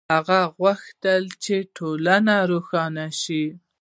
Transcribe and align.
هغه 0.13 0.39
غوښتل 0.59 1.23
چې 1.43 1.55
ټولنه 1.77 2.35
روښانه 2.51 3.05
شي. 3.21 3.45